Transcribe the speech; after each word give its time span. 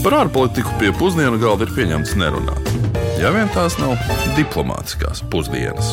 Par 0.00 0.14
ārpolitiku 0.16 0.70
pie 0.80 0.94
pusdienu 0.96 1.36
galda 1.36 1.66
ir 1.66 1.72
pieņemts 1.76 2.14
nerunāt. 2.16 2.68
Ja 3.20 3.28
vien 3.34 3.50
tās 3.52 3.74
nav 3.76 3.98
diplomātiskās 4.32 5.20
pusdienas. 5.28 5.90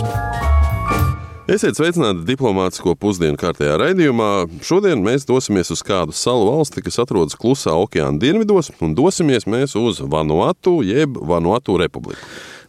Esiet 1.52 1.76
sveicināti 1.76 2.24
diplomātsko 2.30 2.96
pusdienu 2.96 3.36
kārtējā 3.40 3.76
raidījumā. 3.82 4.30
Šodien 4.64 5.04
mēs 5.04 5.28
dosimies 5.28 5.74
uz 5.76 5.84
kādu 5.84 6.16
salu 6.16 6.48
valsti, 6.48 6.86
kas 6.88 7.02
atrodas 7.04 7.36
klusā 7.36 7.76
okeāna 7.76 8.16
dienvidos, 8.24 8.72
un 8.80 8.96
dosimies 8.96 9.44
mēs 9.44 9.76
uz 9.76 10.00
Vanuatu 10.00 10.78
jeb 10.88 11.20
Vanuatu 11.28 11.76
republiku. 11.84 12.24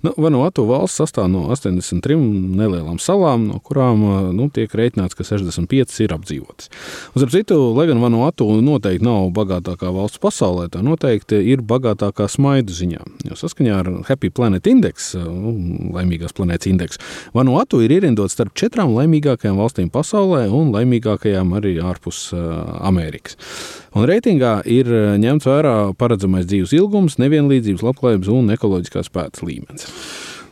Nu, 0.06 0.12
Vanuatu 0.16 0.62
valsts 0.68 1.00
sastāv 1.00 1.26
no 1.32 1.46
83 1.50 2.16
nelielām 2.58 3.00
salām, 3.02 3.48
no 3.50 3.58
kurām 3.64 4.04
nu, 4.36 4.46
tiek 4.54 4.70
rēķināts, 4.70 5.16
ka 5.18 5.26
65 5.26 5.96
ir 6.04 6.14
apdzīvotas. 6.14 6.70
Un, 7.14 7.24
ar 7.24 7.32
citu, 7.32 7.58
lai 7.74 7.88
gan 7.90 8.02
Vanuatu 8.02 8.46
noteikti 8.62 9.06
nav 9.06 9.32
bagātākā 9.34 9.90
valsts 9.94 10.22
pasaulē, 10.22 10.68
tā 10.70 10.84
noteikti 10.86 11.40
ir 11.52 11.64
bagātākā 11.66 12.28
smaidu 12.30 12.76
ziņā. 12.76 13.02
Jo 13.26 13.38
saskaņā 13.38 13.80
ar 13.80 13.90
Happy 14.10 14.30
Planet 14.34 14.70
Index, 14.70 15.10
nu, 15.18 15.56
laimīgās 15.96 16.36
planētas 16.36 16.70
indeksu, 16.70 17.02
Vanuatu 17.34 17.82
ir 17.82 17.96
ierindots 17.98 18.38
starp 18.38 18.54
četrām 18.58 18.94
laimīgākajām 18.94 19.58
valstīm 19.58 19.90
pasaulē 19.94 20.46
un 20.54 20.70
laimīgākajām 20.76 21.58
arī 21.58 21.78
ārpus 21.82 22.28
Amerikas. 22.78 23.38
Un 23.96 24.04
reitingā 24.08 24.58
ir 24.68 24.90
ņemts 25.22 25.48
vērā 25.48 25.74
paredzamais 25.98 26.48
dzīves 26.48 26.74
ilgums, 26.76 27.16
nevienlīdzības, 27.22 27.86
labklājības 27.86 28.32
un 28.34 28.52
ekoloģiskās 28.56 29.08
pēdas 29.14 29.44
līmenis. 29.46 29.88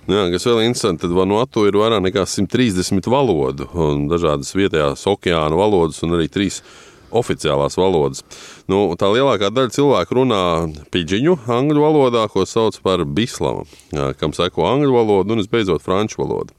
Jā, 0.07 0.29
kas 0.31 0.45
vēl 0.47 0.61
ir 0.63 0.69
interesanti, 0.71 1.03
tad 1.03 1.15
Vanuatu 1.17 1.65
ir 1.67 1.77
vairāk 1.77 2.05
nekā 2.05 2.23
130 2.30 3.09
valodu, 3.11 3.67
dažādas 4.07 4.55
vietējās 4.55 5.03
okeāna 5.11 5.59
valodas, 5.59 5.99
un 6.07 6.15
arī 6.15 6.29
trīs 6.30 6.61
oficiālās 7.17 7.77
valodas. 7.79 8.23
Nu, 8.71 8.95
tā 8.99 9.11
lielākā 9.11 9.51
daļa 9.55 9.75
cilvēku 9.75 10.19
runā 10.21 10.41
pidžiņu, 10.95 11.37
angļu 11.59 11.83
valodā, 11.83 12.25
ko 12.30 12.47
sauc 12.47 12.79
par 12.87 13.05
bislamu, 13.19 13.66
kam 14.21 14.35
seko 14.37 14.66
angļu 14.71 14.95
valoda 14.95 15.35
un 15.35 15.43
visbeidzot 15.43 15.82
franču 15.82 16.23
valoda. 16.23 16.55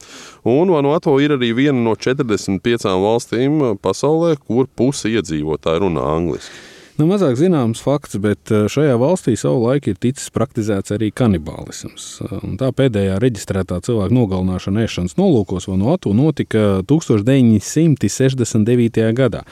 Un 0.48 0.72
Vanuatu 0.72 1.18
ir 1.24 1.36
arī 1.36 1.54
viena 1.56 1.80
no 1.80 1.96
45 1.96 2.88
valstīm 3.00 3.60
pasaulē, 3.84 4.36
kur 4.44 4.68
pusi 4.68 5.16
iedzīvotāji 5.16 5.84
runā 5.84 6.04
angliski. 6.16 6.77
Nu, 6.98 7.06
mazāk 7.06 7.36
zināms 7.38 7.78
fakts, 7.78 8.16
bet 8.18 8.50
eh, 8.50 8.64
šajā 8.66 8.96
valstī 8.98 9.36
savulaik 9.38 9.86
ir 9.86 9.94
ticis 10.02 10.32
praktizēts 10.34 10.90
arī 10.96 11.12
kanibālisms. 11.14 12.18
Un 12.42 12.58
tā 12.58 12.74
pēdējā 12.74 13.22
reģistrētā 13.22 13.78
cilvēka 13.86 14.10
nogalināšana 14.16 14.82
ēšanas 14.82 15.14
nolūkos 15.14 15.70
Vanuatu 15.70 16.10
notika 16.18 16.82
1969. 16.90 19.14
gadā. 19.14 19.46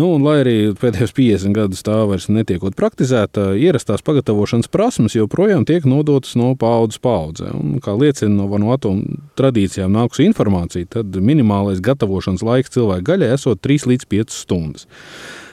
Nu, 0.00 0.08
un, 0.14 0.24
lai 0.24 0.40
arī 0.46 0.72
pēdējos 0.80 1.12
50 1.20 1.52
gadus 1.60 1.84
tā 1.84 2.00
vairs 2.08 2.32
netiekot 2.32 2.72
praktizēta, 2.80 3.52
ierastās 3.60 4.00
pagatavošanas 4.06 4.72
prasmes 4.72 5.12
joprojām 5.20 5.68
tiek 5.68 5.84
nodotas 5.84 6.32
no 6.40 6.56
paudzes 6.56 6.96
paudzē. 7.04 7.52
Un, 7.60 7.76
kā 7.84 7.92
liecina 7.92 8.40
no 8.40 8.48
Vanuatu 8.48 8.96
tradīcijām 9.36 9.92
nākusi 9.92 10.32
informācija, 10.32 10.88
tad 10.96 11.12
minimālais 11.20 11.84
gatavošanas 11.84 12.40
laiks 12.40 12.72
cilvēka 12.72 13.04
gaļai 13.12 13.36
esot 13.36 13.60
3 13.60 13.84
līdz 13.92 14.08
5 14.16 14.32
stundas. 14.32 14.88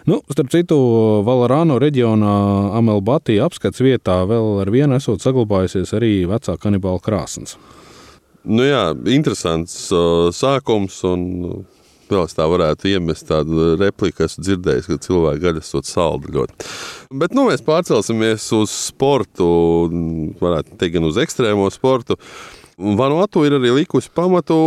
Nu, 0.04 0.18
starp 0.28 0.50
citu, 0.52 0.76
Valarāno 1.24 1.78
reģionā 1.80 2.34
Amelbatija 2.76 3.46
apskats 3.48 3.80
vietā 3.80 4.18
vēl 4.28 4.60
ar 4.66 4.72
vienu 4.74 4.98
esot 4.98 5.24
saglabājusies 5.24 5.94
arī 5.96 6.12
vecā 6.28 6.58
kanibāla 6.60 7.00
krāsnes. 7.04 7.56
Nu 8.44 8.66
jā, 8.68 8.90
interesants 9.16 9.88
uh, 9.96 10.28
sākums. 10.36 11.00
Un... 11.08 11.30
Vēl 12.12 12.28
es 12.28 12.36
tā 12.36 12.44
varētu 12.46 12.90
iemest 12.92 13.26
tādu 13.30 13.72
repliku, 13.80 14.26
esmu 14.26 14.44
dzirdējis, 14.44 14.90
ka 14.92 14.98
cilvēki 15.06 15.42
gaļa 15.42 15.62
esot 15.64 15.88
saldi 15.88 16.34
ļoti. 16.36 16.68
Bet 17.16 17.32
nu, 17.34 17.46
mēs 17.48 17.64
pārcelsimies 17.66 18.44
uz 18.54 18.74
sportu, 18.92 19.48
varētu 20.42 20.76
teikt, 20.76 20.98
gan 20.98 21.08
uz 21.08 21.18
ekstrēmo 21.24 21.70
sportu. 21.74 22.20
Vanuatu 22.78 23.46
ir 23.48 23.56
arī 23.56 23.72
likusi 23.80 24.12
pamatu 24.14 24.60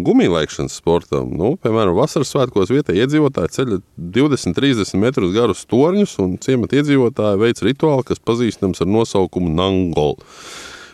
gumijlaikšanas 0.00 0.78
sportam. 0.80 1.30
Nu, 1.36 1.54
piemēram, 1.60 1.94
vasaras 1.98 2.32
svētkos 2.32 2.72
vietējie 2.72 3.04
iedzīvotāji 3.04 3.54
ceļ 3.58 3.78
20-30 4.16 5.00
metrus 5.02 5.34
garus 5.36 5.64
torņus, 5.68 6.16
un 6.24 6.36
ciemata 6.42 6.80
iedzīvotāji 6.80 7.42
veic 7.42 7.62
rituālu, 7.68 8.06
kas 8.08 8.22
pazīstams 8.24 8.80
ar 8.80 8.88
nosaukumu 8.88 9.52
Nangol. 9.52 10.16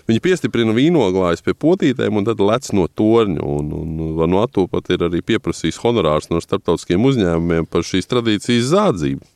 Viņi 0.09 0.23
piestiprina 0.25 0.73
vīnoglājus 0.73 1.45
pie 1.45 1.53
potītēm 1.53 2.17
un 2.17 2.25
tad 2.25 2.41
lec 2.41 2.71
no 2.73 2.87
torņa. 2.89 3.43
Un, 3.45 3.73
un 3.77 4.15
Vanuatu 4.17 4.65
pat 4.73 4.89
ir 4.95 5.05
arī 5.05 5.21
pieprasījis 5.21 5.83
honorārs 5.83 6.31
no 6.33 6.41
starptautiskiem 6.41 7.05
uzņēmumiem 7.11 7.69
par 7.69 7.85
šīs 7.85 8.09
tradīcijas 8.09 8.71
zādzību. 8.73 9.29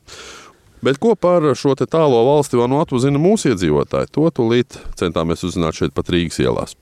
Bet 0.83 0.97
ko 0.99 1.13
par 1.15 1.45
šo 1.55 1.77
tālo 1.85 2.25
valsti 2.27 2.59
Vanuatu 2.59 2.99
zina 2.99 3.21
mūsu 3.21 3.53
iedzīvotāji? 3.53 4.11
To 4.17 4.25
tūlīt 4.33 4.81
centāmies 4.99 5.45
uzzināt 5.45 5.77
šeit 5.77 5.95
pat 5.95 6.11
Rīgas 6.11 6.41
ielās. 6.43 6.75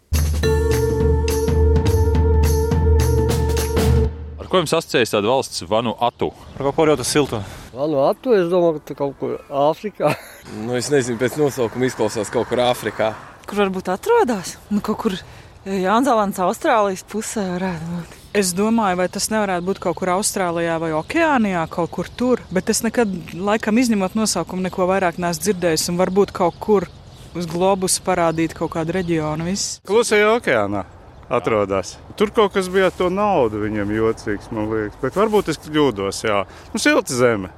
Ko 4.51 4.59
jums 4.59 4.73
asociējas 4.75 5.13
tāda 5.13 5.31
valsts 5.31 5.63
Vanuatu? 5.69 6.31
Ar 6.57 6.65
kaut 6.67 6.75
ko 6.75 6.87
ļoti 6.89 7.05
siltu. 7.07 7.39
Vanuatu, 7.71 8.33
es 8.35 8.49
domāju, 8.51 8.81
ka 8.89 8.97
kaut 8.99 9.15
kur 9.21 9.37
Āfrikā. 9.47 10.11
nu, 10.65 10.75
es 10.79 10.91
nezinu, 10.91 11.19
pēc 11.21 11.37
nosaukuma 11.39 11.87
izklausās 11.87 12.31
kaut 12.33 12.49
kur 12.51 12.63
Āfrikā. 12.65 13.13
Kur 13.47 13.63
varbūt 13.63 13.91
atrodas? 13.93 14.57
Nu, 14.69 14.83
kaut 14.83 14.99
kur 15.05 15.15
Jaunzēlandes, 15.61 16.41
Austrālijas 16.43 17.05
pusē 17.07 17.45
varētu 17.53 17.89
būt. 17.95 18.19
Es 18.41 18.53
domāju, 18.55 18.97
vai 19.01 19.09
tas 19.11 19.27
nevarētu 19.31 19.67
būt 19.67 19.81
kaut 19.83 19.99
kur 19.99 20.13
Austrālijā 20.17 20.77
vai 20.83 20.93
Okeānijā, 20.95 21.65
kaut 21.71 21.91
kur 21.95 22.07
tur. 22.07 22.43
Bet 22.51 22.71
es 22.71 22.83
nekad, 22.85 23.11
laikam, 23.35 23.79
izņemot 23.79 24.15
nosaukumu, 24.19 24.67
neko 24.67 24.87
vairāk 24.91 25.19
neesmu 25.19 25.47
dzirdējis. 25.47 25.89
Un 25.91 25.99
varbūt 25.99 26.31
kaut 26.35 26.57
kur 26.63 26.87
uz 27.35 27.47
globusa 27.51 28.03
parādīt 28.07 28.55
kaut 28.57 28.73
kādu 28.75 28.99
reģionu. 28.99 29.51
Klusajā 29.87 30.33
okeānā 30.39 30.87
atrodas. 31.31 31.95
Tur 32.19 32.31
kaut 32.35 32.53
kas 32.55 32.69
bija 32.71 32.89
ar 32.89 32.95
to 32.95 33.09
naudu 33.13 33.61
viņam 33.63 33.93
jocīgs, 33.95 34.51
man 34.55 34.69
liekas. 34.71 34.99
Bet 35.01 35.17
varbūt 35.19 35.51
es 35.53 35.59
kļūdos. 35.63 36.23
Jā. 36.27 36.43
Nu, 36.73 36.81
silta 36.81 37.15
zeme. 37.15 37.51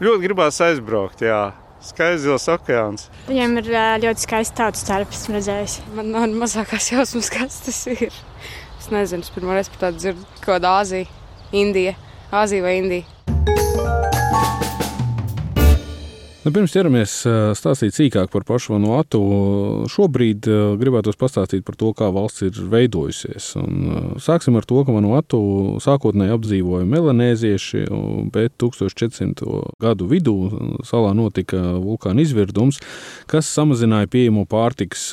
Ļoti 0.00 0.24
gribās 0.24 0.60
aizbraukt. 0.64 1.24
Jā. 1.26 1.50
Skaists 1.84 2.26
zils 2.26 2.44
okeāns. 2.52 3.06
Viņam 3.28 3.56
ir 3.62 3.70
ļoti 4.04 4.26
skaists 4.26 4.56
tautas 4.56 4.84
tērps, 4.84 5.22
redzējis. 5.32 5.78
Man 5.96 6.10
nav 6.12 6.26
mazākās 6.42 6.90
jausmas, 6.92 7.30
kas 7.32 7.62
tas 7.64 7.80
ir. 7.88 8.12
Es 8.80 8.90
nezinu, 8.92 9.24
es 9.24 9.32
pirmo 9.32 9.56
reizi 9.56 9.72
par 9.74 9.86
tādu 9.86 10.02
dzirdu. 10.02 10.26
Kaut 10.40 10.46
kāda 10.54 10.74
Āzija, 10.80 11.08
Indija, 11.56 11.96
Āzija 12.32 12.64
vai 12.64 12.76
Indija. 12.82 13.19
Nu, 16.40 16.48
pirms 16.56 16.72
ķeramies 16.72 17.14
stāstīt 17.58 17.92
sīkāk 17.92 18.30
par 18.32 18.46
pašu 18.48 18.72
Vanuatu, 18.72 19.18
šobrīd 19.92 20.46
gribētu 20.80 21.12
pastāstīt 21.20 21.66
par 21.66 21.76
to, 21.76 21.90
kā 21.92 22.06
valsts 22.16 22.46
ir 22.46 22.60
veidojusies. 22.72 23.50
Un 23.60 24.14
sāksim 24.24 24.54
ar 24.56 24.64
to, 24.64 24.78
ka 24.88 24.94
Vanuatu 24.94 25.40
sākotnēji 25.84 26.32
apdzīvoja 26.32 26.86
melanēzieši, 26.88 27.82
bet 28.32 28.54
1400. 28.56 29.50
gadu 29.84 30.08
vidū 30.08 30.36
salā 30.88 31.10
notika 31.18 31.60
vulkāna 31.76 32.24
izvirdums, 32.24 32.80
kas 33.28 33.50
samazināja 33.52 34.08
pieejamo 34.08 34.46
pārtikas 34.48 35.10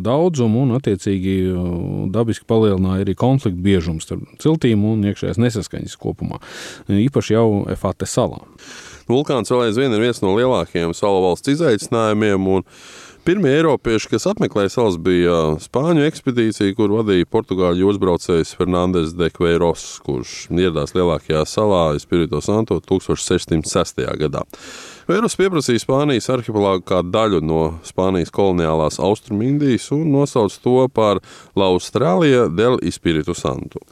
daudzumu 0.00 0.64
un, 0.64 0.72
attiecīgi, 0.78 1.34
dabiski 2.16 2.48
palielināja 2.48 3.04
arī 3.04 3.18
konfliktu 3.20 3.60
biežumu 3.68 4.00
starp 4.00 4.24
ciltīm 4.40 4.88
un 4.88 5.04
iekšējās 5.12 5.42
nesaskaņas 5.44 6.00
kopumā, 6.00 6.40
īpaši 6.88 7.36
jau 7.36 7.46
Efate 7.76 8.08
salā. 8.08 8.40
Vulkāns 9.12 9.52
vēl 9.52 9.68
aizvien 9.68 9.92
ir 9.94 10.02
viens 10.02 10.22
no 10.24 10.34
lielākajiem 10.38 10.94
salu 10.96 11.22
valsts 11.26 11.52
izaicinājumiem. 11.52 12.48
Pirmie 13.22 13.52
eiropieši, 13.54 14.08
kas 14.10 14.24
apmeklēja 14.32 14.72
salas, 14.74 14.96
bija 14.98 15.52
Spāņu 15.62 16.02
ekspedīcija, 16.08 16.74
kur 16.74 16.90
vadīja 16.96 17.28
portugāļu 17.30 17.92
uzbraucējs 17.92 18.56
Fernandes 18.58 19.12
de 19.14 19.28
Queiroz, 19.30 19.84
kurš 20.02 20.48
ieradās 20.50 20.96
lielākajā 20.96 21.44
salā 21.46 21.84
Espirito 21.94 22.42
Santo 22.42 22.80
1606. 22.82 24.02
gadā. 24.24 24.42
Vērus 25.12 25.34
pieprasīja 25.36 25.82
Spānijas 25.82 26.30
arhipelāgu 26.32 26.86
kā 26.88 27.02
daļu 27.04 27.42
no 27.44 27.58
Spānijas 27.84 28.30
koloniālās 28.32 28.96
Austrumindijas 29.02 29.90
un 29.92 30.06
nosauca 30.14 30.56
to 30.64 30.86
par 30.88 31.20
La 31.58 31.66
Austrālija 31.68 32.46
del 32.48 32.78
Espiritu 32.88 33.34
Santu. 33.36 33.82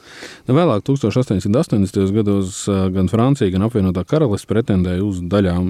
Nu, 0.47 0.55
vēlāk, 0.57 0.81
1880. 0.87 2.15
gados, 2.15 2.63
gan 2.95 3.11
Francija, 3.11 3.53
gan 3.53 3.67
apvienotā 3.67 4.01
karalists 4.09 4.49
pretendēja 4.49 5.05
uz 5.05 5.21
daļām 5.21 5.69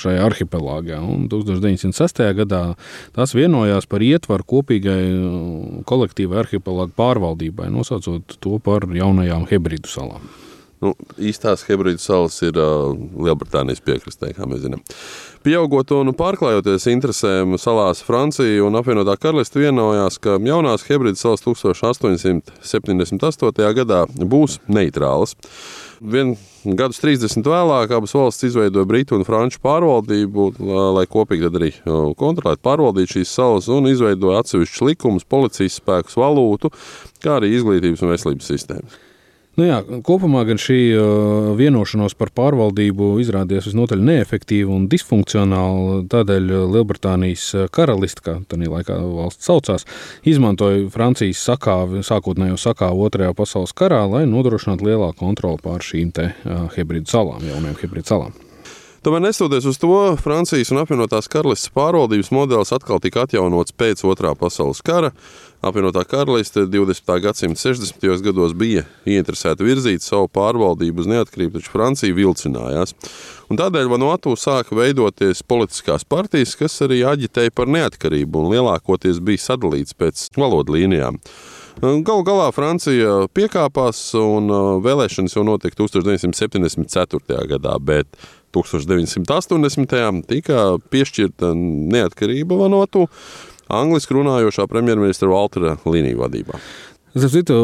šajā 0.00 0.24
arhipelāgā. 0.30 1.02
Un 1.04 1.28
1906. 1.28 2.24
gadā 2.40 2.64
tās 3.18 3.36
vienojās 3.36 3.90
par 3.92 4.08
ietvaru 4.08 4.48
kopīgai 4.56 5.02
kolektīvai 5.84 6.44
arhipelāgu 6.46 6.96
pārvaldībai, 6.96 7.68
nosaucot 7.76 8.40
to 8.40 8.56
par 8.64 8.88
jaunajām 8.88 9.50
Hebridu 9.52 9.92
salām. 9.92 10.47
Nu, 10.78 10.92
īstās 11.18 11.64
hibrīdu 11.66 11.98
salas 11.98 12.36
ir 12.46 12.54
uh, 12.54 12.94
Lielbritānijas 12.94 13.82
piekrastē, 13.82 14.30
kā 14.36 14.46
mēs 14.46 14.60
zinām. 14.62 14.78
Pieaugot 15.42 15.90
un 15.96 16.12
pārklājoties 16.14 16.86
interesēm, 16.92 17.56
salās 17.58 18.02
Francija 18.06 18.62
un 18.66 18.76
apvienotā 18.78 19.16
karaliste 19.18 19.58
vienojās, 19.62 20.18
ka 20.22 20.38
jaunās 20.38 20.86
hibrīdu 20.86 21.18
salas 21.18 21.42
1878. 21.42 23.74
gadā 23.80 24.00
būs 24.06 24.58
neitrālas. 24.70 25.34
Vien 25.98 26.36
gadus 26.78 27.02
30 27.02 27.42
vēlāk 27.42 27.90
abas 27.96 28.14
valstis 28.14 28.52
izveidoja 28.52 28.86
Britu 28.86 29.18
un 29.18 29.26
Franču 29.26 29.58
pārvaldību, 29.64 30.62
lai 30.94 31.06
kopīgi 31.10 31.50
arī 31.50 31.74
kontrolētu, 31.82 32.62
pārvaldītu 32.62 33.18
šīs 33.18 33.34
salas 33.34 33.66
un 33.72 33.90
izveidoja 33.90 34.38
atsevišķus 34.44 34.86
likumus, 34.92 35.26
policijas 35.26 35.82
spēkus, 35.82 36.14
valūtu, 36.22 36.70
kā 37.24 37.30
arī 37.40 37.48
izglītības 37.56 38.06
un 38.06 38.14
veselības 38.14 38.46
sistēmas. 38.54 39.07
Nu 39.58 39.66
jā, 39.66 39.80
kopumā 40.06 40.44
gan 40.46 40.60
šī 40.62 40.78
uh, 40.94 41.48
vienošanās 41.58 42.14
par 42.18 42.30
pārvaldību 42.30 43.16
izrādījās 43.24 43.66
visnotaļ 43.66 44.04
neefektīva 44.06 44.70
un 44.70 44.86
disfunkcionāla. 44.92 46.04
Tādēļ 46.12 46.52
Lielbritānijas 46.76 47.48
karaliste, 47.74 48.22
kā 48.22 48.36
tā 48.46 48.60
laikā 48.62 49.00
valsts 49.02 49.50
saucās, 49.50 49.86
izmantoja 50.22 50.86
Francijas 50.94 51.42
sakāvi, 51.50 52.04
sākotnējo 52.06 52.58
sakāvu 52.60 53.08
Otrajā 53.08 53.34
pasaules 53.34 53.74
karā, 53.74 54.04
lai 54.06 54.28
nodrošinātu 54.30 54.92
lielāku 54.92 55.24
kontroli 55.26 55.64
pār 55.64 55.82
šīm 55.82 56.14
te 56.14 56.30
uh, 56.30 56.68
hibrīdu 56.78 57.10
salām, 57.10 57.42
jaunajām 57.50 57.82
hibrīdu 57.82 58.14
salām. 58.14 58.44
Tomēr, 59.08 59.22
nestoties 59.24 59.64
uz 59.64 59.78
to, 59.80 59.88
Francijas 60.20 60.68
un 60.68 60.82
apvienotās 60.82 61.30
karalistes 61.32 61.70
pārvaldības 61.72 62.28
modelis 62.28 62.74
atkal 62.76 62.98
tika 63.00 63.22
atjaunots 63.24 63.72
pēc 63.72 64.02
Otrā 64.04 64.34
pasaules 64.36 64.82
kara. 64.84 65.14
Apvienotā 65.64 66.02
karaliste 66.04 66.66
20. 66.68 67.14
gadsimta 67.24 67.62
60. 67.62 68.04
gados 68.26 68.52
bija 68.52 68.82
ieinteresēta 69.08 69.64
virzīt 69.64 70.04
savu 70.04 70.28
pārvaldību 70.36 71.00
uz 71.00 71.08
neatkarību, 71.08 71.56
taču 71.56 71.72
Francija 71.72 72.18
vilcinājās. 72.18 72.92
Un 73.48 73.56
tādēļ 73.56 73.88
Vanuatu 73.94 74.34
sāka 74.36 74.76
veidoties 74.76 75.40
politiskās 75.40 76.04
partijas, 76.04 76.52
kas 76.60 76.76
arī 76.84 77.00
aģitēja 77.08 77.54
par 77.56 77.72
neatkarību 77.72 78.42
un 78.42 78.52
lielākoties 78.52 79.22
bija 79.24 79.46
sadalīts 79.46 79.96
pēc 79.96 80.26
valodu 80.36 80.76
līnijām. 80.76 81.16
Galu 81.78 82.24
galā 82.26 82.48
Francija 82.50 83.28
piekāpās, 83.30 84.00
un 84.18 84.50
uh, 84.50 84.70
vēlēšanas 84.82 85.36
jau 85.36 85.44
notika 85.46 85.78
1974. 85.78 87.44
gadā, 87.54 87.76
bet 87.78 88.18
1980. 88.56 90.22
tika 90.28 90.66
piešķirta 90.92 91.52
neatkarība 91.56 92.58
Vanuatu 92.64 93.06
angliski 93.68 94.16
runājošā 94.16 94.68
premjerministra 94.70 95.28
Waltera 95.30 95.76
līniju 95.84 96.22
vadībā. 96.22 96.60
Starp 97.18 97.32
citu, 97.32 97.54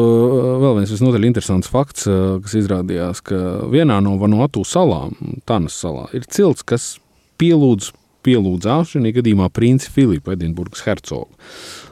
vēl 0.61 0.79
viens 0.79 0.91
visnotaļ 0.91 1.27
interesants 1.27 1.69
fakts, 1.71 2.07
kas 2.43 2.55
izrādījās, 2.57 3.21
ka 3.25 3.37
vienā 3.71 3.99
no 4.03 4.15
Vanuatu 4.19 4.65
salām, 4.67 5.13
Tanas 5.47 5.77
salā, 5.79 6.07
ir 6.17 6.25
cilts, 6.27 6.65
kas 6.65 6.95
pielūdz, 7.39 7.91
pielūdzās 8.25 8.95
šajā 8.95 9.13
gadījumā 9.19 9.51
princi 9.53 9.91
Filipu 9.93 10.33
Edinburgas 10.33 10.81
hercogu. 10.87 11.29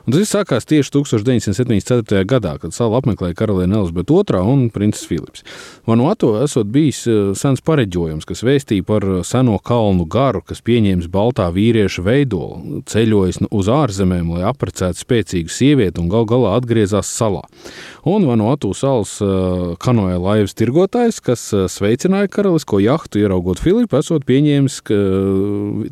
Un 0.03 0.11
tas 0.11 0.33
sākās 0.33 0.65
tieši 0.67 0.91
1974. 0.97 2.25
gadā, 2.27 2.57
kad 2.59 2.73
salu 2.75 2.97
apmeklēja 2.97 3.38
karaliene 3.39 3.77
Elizabete 3.79 4.17
II 4.35 4.39
un 4.51 4.63
princis 4.73 5.07
Filips. 5.07 5.45
Vanuatu 5.88 6.33
esot 6.44 6.67
bijis 6.67 7.05
eh, 7.07 7.29
sens 7.39 7.63
pareģojums, 7.63 8.27
kas 8.27 8.44
vēstīja 8.44 8.83
par 8.83 9.05
eh, 9.07 9.21
seno 9.23 9.55
kalnu 9.63 10.03
garu, 10.11 10.41
kas 10.44 10.59
pieņēmis 10.67 11.07
baltā 11.11 11.45
vīrieša 11.55 12.03
veidolu, 12.03 12.81
ceļojis 12.91 13.45
uz 13.47 13.69
ārzemēm, 13.71 14.33
lai 14.35 14.44
apprecētu 14.50 15.00
spēcīgu 15.05 15.53
sievieti 15.55 16.03
un 16.03 16.11
gal 16.11 16.27
galā 16.27 16.57
atgriezās 16.57 17.07
salā. 17.07 17.45
Un 18.03 18.27
Vanuatu 18.27 18.73
salas 18.75 19.15
eh, 19.23 19.71
kanoja 19.79 20.19
laivas 20.19 20.57
tirgotājs, 20.59 21.21
kas 21.23 21.45
sveicināja 21.77 22.27
karalisko 22.27 22.81
jahtu, 22.83 23.23
ieraugot 23.23 23.63
Filipu, 23.63 24.01
esot 24.03 24.27
pieņēmis 24.27 24.81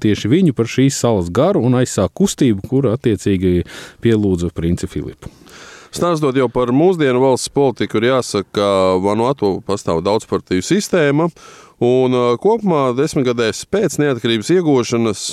tieši 0.04 0.36
viņu 0.36 0.58
par 0.58 0.68
šīs 0.68 1.00
salas 1.00 1.32
garu 1.32 1.64
un 1.64 1.80
aizsāk 1.80 2.12
kustību, 2.20 2.68
kur 2.68 2.92
attiecīgi 2.92 3.64
pielūdza 4.02 4.52
princi 4.56 4.90
Filipu. 4.92 5.32
Stāstot 5.92 6.38
jau 6.40 6.48
par 6.48 6.70
mūsdienu 6.72 7.20
valsts 7.20 7.52
politiku, 7.52 8.00
ir 8.00 8.14
jāsaka, 8.14 8.48
ka 8.56 8.68
Vanuatu 9.04 9.58
pastāv 9.68 10.00
daudzpartiju 10.06 10.64
sistēma. 10.64 11.28
Un 11.82 12.14
kopumā 12.40 12.92
desmitgadēs 12.94 13.66
pēc 13.74 13.98
neatkarības 14.00 14.52
iegūšanas 14.54 15.24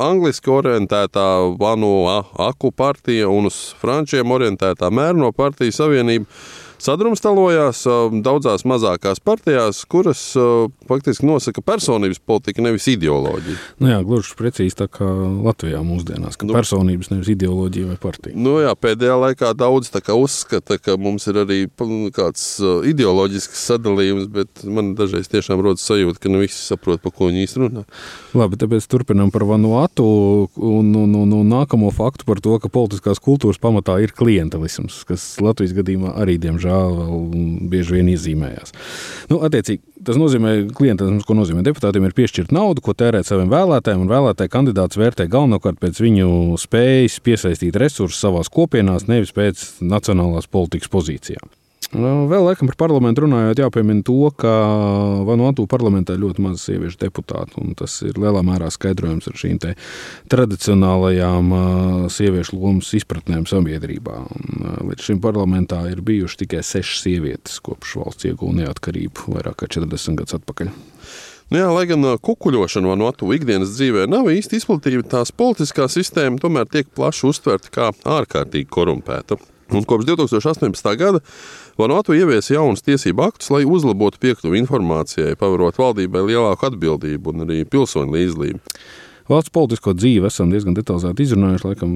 angliski 0.00 0.50
orientētā 0.50 1.26
Vanu 1.60 1.92
Aku 2.48 2.72
partija 2.72 3.28
un 3.28 3.50
uz 3.50 3.58
frančiem 3.78 4.32
orientētā 4.32 4.88
Mērno 4.88 5.28
partija 5.36 5.76
savienība 5.82 6.24
sadrumstalojās 6.82 7.84
daudzās 8.24 8.64
mazākās 8.68 9.20
partijās, 9.24 9.82
kuras 9.90 10.22
faktiski 10.88 11.26
nosaka 11.26 11.62
personības 11.64 12.20
politika, 12.22 12.62
nevis 12.64 12.88
ideoloģija. 12.92 13.58
Nu 13.82 13.92
jā, 13.92 13.98
gluži 14.06 14.36
precīzi 14.38 14.78
tā 14.78 14.88
kā 14.92 15.06
Latvijā 15.06 15.80
mūsdienās, 15.86 16.38
ka 16.38 16.48
nu, 16.48 16.54
personības 16.56 17.10
nevis 17.12 17.32
ideoloģija 17.34 17.90
vai 17.92 17.98
partija. 18.00 18.36
Nu 18.38 18.58
jā, 18.62 18.74
pēdējā 18.78 19.18
laikā 19.24 19.52
daudz 19.58 19.90
uzskata, 20.18 20.78
ka 20.78 20.96
mums 21.00 21.26
ir 21.30 21.40
arī 21.42 21.58
kāds 22.14 22.44
ideoloģisks 22.88 23.64
sadalījums, 23.70 24.28
bet 24.32 24.64
man 24.64 24.94
dažreiz 24.98 25.30
tiešām 25.32 25.62
rodas 25.64 25.86
sajūta, 25.88 26.20
ka 26.22 26.32
ne 26.32 26.42
visi 26.42 26.58
saprot, 26.60 27.02
pa 27.02 27.12
ko 27.14 27.30
viņi 27.30 27.44
īsti 27.46 27.62
runā. 27.62 27.84
Labi, 28.38 28.58
tāpēc 28.60 28.86
turpinām 28.90 29.32
par 29.34 29.46
Vanuatu 29.48 30.06
un, 30.54 30.92
un, 30.94 31.14
un, 31.22 31.34
un 31.40 31.52
nākamo 31.52 31.90
faktu 31.94 32.28
par 32.28 32.42
to, 32.44 32.58
ka 32.62 32.70
politiskās 32.72 33.22
kultūras 33.24 33.60
pamatā 33.62 33.98
ir 34.04 34.14
klientelisms, 34.16 35.02
kas 35.08 35.26
Latvijas 35.42 35.74
gadījumā 35.78 36.14
arī, 36.20 36.38
diemžēl, 36.42 36.67
bieži 37.70 37.98
vien 37.98 38.10
iezīmējās. 38.14 38.74
Nu, 39.32 39.40
attiecīgi, 39.46 39.82
tas 40.06 40.18
nozīmē, 40.20 40.54
klientelisms, 40.76 41.26
ko 41.28 41.36
nozīmē 41.38 41.64
deputātiem, 41.66 42.08
ir 42.08 42.16
piešķirt 42.16 42.54
naudu, 42.54 42.84
ko 42.84 42.94
tērēt 42.98 43.28
saviem 43.28 43.52
vēlētājiem, 43.52 44.04
un 44.04 44.12
vēlētāji 44.12 44.54
kandidāts 44.54 45.00
vērtē 45.00 45.28
galvenokārt 45.30 45.80
pēc 45.82 46.02
viņu 46.04 46.58
spējas 46.60 47.20
piesaistīt 47.24 47.78
resursus 47.80 48.20
savās 48.22 48.52
kopienās, 48.52 49.08
nevis 49.10 49.34
pēc 49.36 49.64
nacionālās 49.84 50.50
politikas 50.50 50.92
pozīcijām. 50.92 51.48
Nu, 51.96 52.26
vēl 52.28 52.42
laikam 52.44 52.68
par 52.68 52.76
parlamentu 52.82 53.22
runājot, 53.24 53.62
jāpiemina 53.62 54.04
to, 54.04 54.28
ka 54.36 54.50
Vanuatu 55.24 55.64
parlamentā 55.70 56.12
ir 56.12 56.20
ļoti 56.20 56.44
maz 56.44 56.66
sieviešu 56.66 57.00
deputātu. 57.00 57.64
Tas 57.80 57.94
ir 58.04 58.20
lielā 58.20 58.42
mērā 58.44 58.68
skaidrojums 58.74 59.30
ar 59.30 59.38
šīm 59.40 59.56
tradicionālajām 60.28 61.54
sieviešu 62.12 62.60
lomas 62.60 62.92
izpratnēm 62.98 63.48
sabiedrībā. 63.48 64.18
Līdz 64.84 65.08
šim 65.08 65.22
parlamentā 65.24 65.80
ir 65.88 66.04
bijušas 66.04 66.42
tikai 66.44 66.60
sešas 66.60 67.06
sievietes 67.06 67.56
kopš 67.64 67.96
valsts 68.02 68.28
iegūta 68.28 68.60
neatkarību 68.60 69.32
vairāk 69.38 69.62
kā 69.62 69.72
40 69.80 70.20
gadus 70.20 70.36
atpakaļ. 70.36 70.72
Nu 71.48 71.62
jā, 71.62 71.68
lai 71.72 71.86
gan 71.88 72.04
kukuļošana 72.20 72.90
Vanuatu 72.92 73.32
ikdienas 73.32 73.72
dzīvē 73.78 74.04
nav 74.12 74.28
īsti 74.28 74.60
izplatīta, 74.60 75.06
tās 75.16 75.32
politiskā 75.32 75.88
sistēma 75.88 76.36
tomēr 76.42 76.68
tiek 76.68 76.92
plaši 76.92 77.30
uztverta 77.30 77.72
kā 77.72 77.94
ārkārtīgi 78.18 78.68
korumpēta. 78.68 79.40
Un 79.72 79.84
kopš 79.84 80.06
2018. 80.08 80.92
gada 80.96 81.20
Vanuatu 81.78 82.10
ievies 82.10 82.48
jaunus 82.50 82.82
tiesību 82.82 83.22
aktus, 83.22 83.52
lai 83.54 83.60
uzlabotu 83.62 84.18
piekļuvi 84.24 84.58
informācijai, 84.58 85.36
pavarot 85.38 85.76
valdībai 85.78 86.24
lielāku 86.26 86.66
atbildību 86.66 87.30
un 87.30 87.44
arī 87.44 87.58
pilsoņu 87.70 88.16
līdzdalību. 88.16 88.58
Valsts 89.28 89.52
politisko 89.52 89.92
dzīvi 89.92 90.28
esam 90.28 90.52
diezgan 90.52 90.76
detalizēti 90.76 91.26
izrunājuši. 91.26 91.66
Laikam 91.68 91.90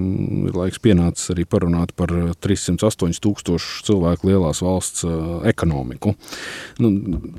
ir 0.51 0.57
laiks 0.59 0.81
pienācis 0.85 1.33
arī 1.33 1.47
parunāt 1.49 1.95
par 1.97 2.13
308 2.45 3.21
tūkstošu 3.25 3.87
cilvēku 3.87 4.29
lielās 4.29 4.61
valsts 4.65 5.07
uh, 5.09 5.39
ekonomiku. 5.49 6.13
Nu, 6.83 6.91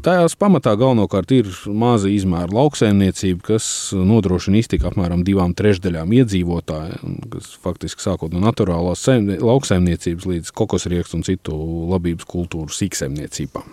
tajās 0.06 0.38
pamatā 0.40 0.74
galvenokārt 0.80 1.36
ir 1.38 1.52
maza 1.70 2.10
izmēra 2.10 2.50
lauksaimniecība, 2.58 3.46
kas 3.54 3.68
nodrošina 3.94 4.64
iztiku 4.64 4.90
apmēram 4.90 5.22
divām 5.28 5.54
trešdaļām 5.58 6.18
iedzīvotāju, 6.22 7.14
kas 7.38 7.54
faktiski 7.62 8.02
sākot 8.04 8.34
no 8.34 8.42
naturālās 8.44 9.06
lauksaimniecības 9.44 10.28
līdz 10.34 10.52
kokosriekstu 10.58 11.20
un 11.20 11.28
citu 11.30 11.62
labības 11.94 12.28
kultūru 12.34 12.74
sīksaimniecībām. 12.74 13.70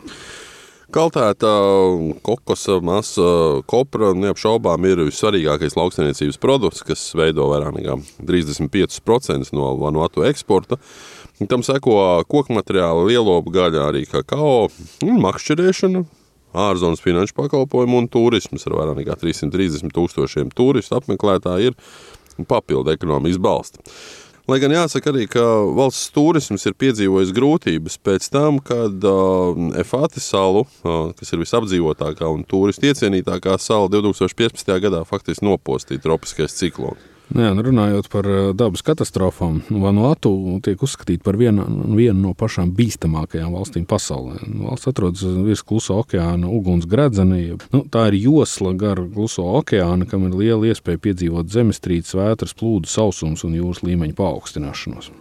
Kaltēta 0.91 1.51
kokosa 2.27 2.81
masa, 2.83 3.23
kopra 3.71 4.09
neapšaubām 4.19 4.89
ir 4.91 5.05
vissvarīgākais 5.07 5.77
lauksaimniecības 5.79 6.39
produkts, 6.43 6.83
kas 6.83 7.05
veido 7.15 7.47
vairāk 7.53 7.77
nekā 7.77 7.95
35% 8.27 9.55
no 9.55 9.69
Vanuatu 9.79 10.25
eksporta. 10.27 10.81
Tam 11.51 11.63
seko 11.63 11.95
koku 12.27 12.57
materiāli, 12.57 13.13
lielopu 13.13 13.53
gaļa, 13.55 13.85
arī 13.93 14.03
kakao, 14.11 14.67
makšķerēšana, 15.07 16.03
ārzonas 16.67 17.05
finanšu 17.05 17.39
pakalpojumu 17.39 18.03
un 18.03 18.11
turisms 18.11 18.67
ar 18.67 18.75
vairāk 18.81 18.99
nekā 19.05 19.21
330 19.23 19.95
tūkstošiem 19.95 20.51
turistu 20.59 20.99
apmeklētāju 20.99 21.71
ir 21.71 22.51
papildu 22.51 22.97
ekonomikas 22.97 23.39
balsts. 23.39 23.95
Lai 24.51 24.57
gan 24.59 24.73
jāsaka 24.75 25.13
arī, 25.13 25.29
ka 25.31 25.43
valsts 25.77 26.09
turisms 26.11 26.65
ir 26.67 26.75
piedzīvojis 26.81 27.31
grūtības 27.37 27.99
pēc 28.03 28.25
tam, 28.35 28.57
kad 28.59 29.05
uh, 29.07 29.61
Efāti 29.79 30.19
salu, 30.25 30.65
uh, 30.83 31.13
kas 31.15 31.31
ir 31.31 31.43
visapdzīvotākā 31.45 32.27
un 32.27 32.43
turistu 32.51 32.89
iecienītākā 32.91 33.55
sala, 33.63 33.87
2015. 33.93 34.75
gadā 34.83 35.05
faktiski 35.07 35.47
nopostīja 35.47 36.03
tropiskais 36.03 36.59
ciklons. 36.59 37.20
Jā, 37.31 37.53
nu 37.55 37.63
runājot 37.63 38.09
par 38.11 38.27
eh, 38.27 38.39
dabas 38.59 38.83
katastrofām, 38.83 39.61
Vanuatu 39.71 40.33
tiek 40.67 40.81
uzskatīta 40.83 41.23
par 41.23 41.39
vienu, 41.39 41.63
vienu 41.95 42.19
no 42.25 42.33
pašām 42.35 42.73
bīstamākajām 42.75 43.55
valstīm 43.55 43.87
pasaulē. 43.91 44.41
Valsts 44.65 44.91
atrodas 44.91 45.23
virs 45.47 45.63
Klusa 45.63 46.01
okeāna 46.01 46.51
uguns 46.51 46.89
gredzenī. 46.91 47.55
Nu, 47.71 47.85
tā 47.87 48.09
ir 48.11 48.19
josla 48.25 48.75
gar 48.75 48.99
Kluso 49.15 49.47
okeāna, 49.61 50.09
kam 50.11 50.27
ir 50.27 50.35
liela 50.43 50.73
iespēja 50.73 51.05
piedzīvot 51.07 51.55
zemestrīces, 51.55 52.19
vētras, 52.19 52.57
plūdu, 52.59 52.91
sausums 52.91 53.47
un 53.47 53.55
jūras 53.61 53.85
līmeņa 53.87 54.19
paaugstināšanos. 54.19 55.13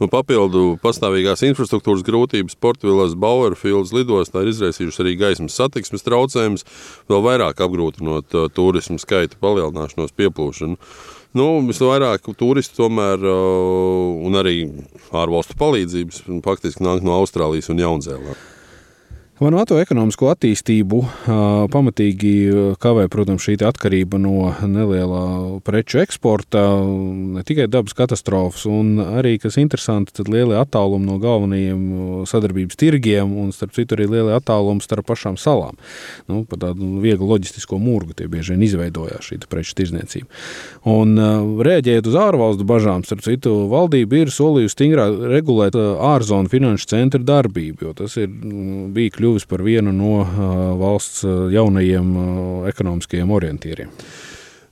Nu, 0.00 0.08
papildu 0.08 0.78
pastāvīgās 0.80 1.42
infrastruktūras 1.44 2.04
grūtības 2.06 2.56
Portugāles 2.56 3.16
Bauerfields 3.20 3.92
lidostā 3.92 4.40
ir 4.44 4.54
izraisījušas 4.54 5.02
arī 5.04 5.16
gaismas 5.20 5.56
satiksmes 5.60 6.04
traucējumus, 6.06 6.64
vēl 7.12 7.24
vairāk 7.26 7.60
apgrūtinot 7.60 8.36
uh, 8.36 8.46
turismu 8.56 8.96
skaita 9.00 9.36
palielināšanos, 9.44 10.16
pieplūšanu. 10.16 10.80
Nu, 11.38 11.46
visvairāk 11.62 12.24
turistu 12.38 12.82
tomēr, 12.82 13.22
uh, 13.22 14.24
un 14.26 14.38
arī 14.40 14.64
ārvalstu 15.14 15.54
palīdzības, 15.60 16.24
faktiski 16.42 16.82
nāk 16.82 17.04
no 17.06 17.20
Austrālijas 17.20 17.70
un 17.70 17.82
Jaunzēlandes. 17.82 18.48
Vanuatu 19.40 19.78
ekonomisko 19.80 20.26
attīstību 20.34 20.98
pamatīgi 21.72 22.32
kavē, 22.76 23.06
protams, 23.08 23.40
šī 23.46 23.54
atkarība 23.64 24.18
no 24.20 24.50
nelielā 24.68 25.60
preču 25.64 26.02
eksporta, 26.02 26.60
ne 27.38 27.40
tikai 27.48 27.64
dabas 27.72 27.96
katastrofas, 27.96 28.66
un 28.68 29.00
arī, 29.00 29.38
kas 29.40 29.56
interesanti, 29.62 30.12
tad 30.18 30.28
lielie 30.28 30.58
attālumi 30.60 31.08
no 31.08 31.16
galvenajiem 31.22 31.86
sadarbības 32.28 32.76
tirgiem, 32.82 33.32
un 33.40 33.48
starp 33.56 33.72
citu 33.78 33.96
arī 33.96 34.10
lielie 34.12 34.34
attālumi 34.36 34.84
starp 34.84 35.08
pašām 35.08 35.40
salām. 35.40 35.80
Nu, 36.28 36.42
par 36.44 36.60
tādu 36.66 37.00
vieglu 37.00 37.30
loģistisko 37.32 37.80
mūrgu 37.80 38.18
tie 38.18 38.28
bieži 38.28 38.52
vien 38.52 38.66
izveidojās 38.68 39.24
šī 39.24 39.40
preču 39.48 39.72
tirzniecība. 39.80 40.28
Un 40.92 41.16
rēģējot 41.64 42.12
uz 42.12 42.20
ārvalstu 42.26 42.68
bažām, 42.68 43.08
starp 43.08 43.24
citu, 43.24 43.56
valdība 43.72 44.20
ir 44.20 44.36
solījusi 44.36 44.76
stingrāk 44.76 45.16
regulēt 45.32 45.80
ārzonu 45.80 46.52
finanšu 46.52 46.92
centru 46.92 47.24
darbību, 47.24 47.88
jo 47.88 47.96
tas 48.04 48.20
ir 48.20 48.28
bija 48.92 49.16
kļuvis 49.16 49.29
kļuvis 49.30 49.46
par 49.46 49.62
vienu 49.62 49.92
no 49.94 50.24
valsts 50.80 51.22
jaunajiem 51.54 52.66
ekonomiskajiem 52.66 53.30
orientieriem. 53.30 53.92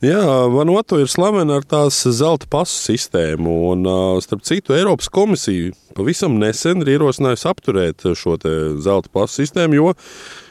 Jā, 0.02 0.20
Vanuatu 0.50 1.00
ir 1.02 1.10
slavena 1.10 1.58
ar 1.58 1.64
tās 1.66 2.04
zelta 2.14 2.46
pasu 2.50 2.76
sistēmu, 2.92 3.54
un 3.72 3.86
starp 4.22 4.44
citu 4.46 4.74
Eiropas 4.76 5.10
komisija 5.10 5.72
pavisam 5.98 6.36
nesen 6.38 6.84
ir 6.84 6.92
ierosinājusi 6.96 7.48
apturēt 7.50 8.06
šo 8.18 8.36
zelta 8.78 9.10
pasu 9.14 9.42
sistēmu, 9.42 9.78
jo 9.78 9.94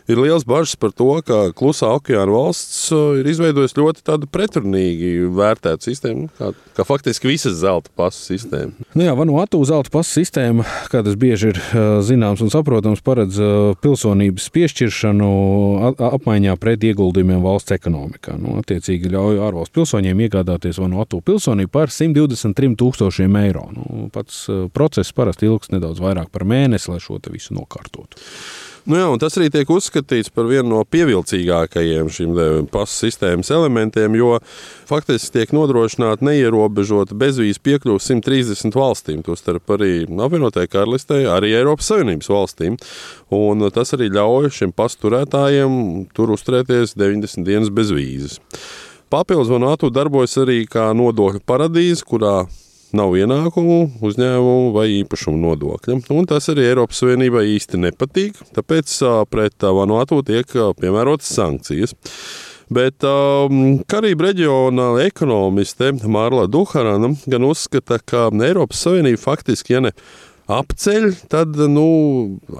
ir 0.07 0.19
liels 0.19 0.45
bažas 0.47 0.75
par 0.79 0.93
to, 0.95 1.09
ka 1.25 1.51
klusā 1.57 1.89
okeāna 1.97 2.31
valsts 2.31 2.91
uh, 2.95 3.17
ir 3.19 3.27
izveidojusi 3.27 3.77
ļoti 3.79 4.29
pretrunīgi 4.31 5.11
vērtētu 5.35 5.89
sistēmu, 5.89 6.27
kā, 6.37 6.51
kā 6.77 6.85
faktiski 6.87 7.29
visas 7.29 7.57
zelta 7.59 7.91
pasu 7.97 8.23
sistēma. 8.31 8.87
Nu 8.97 9.07
jā, 9.07 9.15
Vanuatu 9.17 9.59
zelta 9.67 9.91
pasu 9.93 10.19
sistēma, 10.19 10.65
kā 10.91 11.03
tas 11.05 11.17
bieži 11.19 11.51
ir 11.51 11.59
uh, 11.61 11.99
zināms 12.05 12.43
un 12.45 12.51
saprotams, 12.53 13.03
paredz 13.05 13.39
uh, 13.41 13.73
pilsonības 13.83 14.47
piešķiršanu 14.55 15.31
apmaiņā 16.11 16.55
pret 16.61 16.87
ieguldījumiem 16.87 17.43
valsts 17.43 17.75
ekonomikā. 17.75 18.37
Nu, 18.41 18.57
attiecīgi 18.61 19.11
ļauj 19.13 19.41
ārvalstu 19.49 19.81
pilsoņiem 19.81 20.23
iegādāties 20.27 20.79
Vanuatu 20.81 21.19
pilsonību 21.25 21.73
par 21.73 21.91
123 21.93 22.77
tūkstošiem 22.79 23.41
eiro. 23.43 23.67
Nu, 23.75 24.07
pats 24.13 24.45
process 24.73 25.15
parasti 25.15 25.49
ilgs 25.49 25.73
nedaudz 25.73 26.01
vairāk 26.03 26.31
par 26.33 26.47
mēnesi, 26.47 26.91
lai 26.91 27.01
šo 27.03 27.19
visu 27.31 27.55
nokārtotu. 27.57 28.19
Nu 28.87 28.95
jā, 28.95 29.07
tas 29.19 29.35
arī 29.35 29.49
tiek 29.51 29.67
uzskatīts 29.67 30.29
par 30.31 30.45
vienu 30.47 30.69
no 30.71 30.81
pievilcīgākajiem 30.87 32.07
šīm 32.07 32.37
pasu 32.71 33.01
sistēmas 33.01 33.49
elementiem, 33.51 34.13
jo 34.15 34.37
faktiski 34.87 35.33
tiek 35.33 35.51
nodrošināta 35.51 36.23
neierobežota 36.23 37.17
bezvīzu 37.19 37.59
piekļuve 37.67 37.99
130 37.99 38.77
valstīm, 38.79 39.25
tostarp 39.27 39.73
arī 39.75 40.05
apvienotajai 40.07 40.71
karalistē, 40.71 41.17
arī 41.33 41.51
Eiropas 41.57 41.89
Savienības 41.91 42.31
valstīm. 42.31 42.77
Un 43.35 43.67
tas 43.75 43.91
arī 43.97 44.07
ļauj 44.15 44.53
šiem 44.55 44.71
pasturētājiem 44.79 45.75
tur 46.15 46.31
uzturēties 46.37 46.95
90 46.95 47.43
dienas 47.43 47.73
bez 47.75 47.91
vīzes. 47.91 48.39
Papildus 49.11 49.51
Vanuatu 49.51 49.91
darbojas 49.91 50.39
arī 50.39 50.61
kā 50.63 50.93
nodokļu 50.95 51.43
paradīze, 51.43 52.07
kurā 52.07 52.37
nav 52.95 53.15
ienākumu, 53.19 53.79
uzņēmumu 54.05 54.73
vai 54.75 54.87
īpašumu 55.01 55.39
nodokļa. 55.43 55.99
Un 56.15 56.27
tas 56.29 56.47
arī 56.53 56.67
Eiropas 56.69 57.01
Savienībai 57.03 57.45
īsti 57.55 57.81
nepatīk, 57.83 58.39
tāpēc 58.55 58.93
pret 59.31 59.67
Vanuatu 59.79 60.21
tiek 60.27 60.53
piemērotas 60.79 61.33
sankcijas. 61.39 61.95
Bet 62.73 63.03
um, 63.07 63.77
Karību 63.87 64.25
reģiona 64.25 64.89
ekonomiste 65.05 65.93
Mārla 66.03 66.49
Duharana 66.51 67.13
gan 67.23 67.45
uzskata, 67.47 67.99
ka 68.03 68.27
Eiropas 68.43 68.81
Savienība 68.83 69.23
faktiski, 69.23 69.77
ja 69.77 69.85
ne 69.87 69.93
apceļ, 70.51 71.07
tad, 71.31 71.55
nu, 71.71 71.87